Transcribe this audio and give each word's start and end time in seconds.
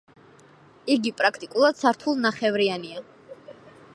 იგი 0.93 1.11
პრაქტიკულად 1.19 1.77
სართულნახევრიანია. 1.83 3.07